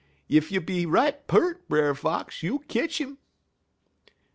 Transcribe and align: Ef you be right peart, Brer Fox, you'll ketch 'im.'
Ef 0.35 0.51
you 0.51 0.59
be 0.61 0.87
right 0.87 1.27
peart, 1.27 1.69
Brer 1.69 1.93
Fox, 1.93 2.41
you'll 2.41 2.57
ketch 2.57 2.99
'im.' 2.99 3.19